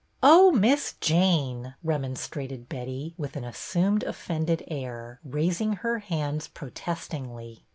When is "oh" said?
0.23-0.49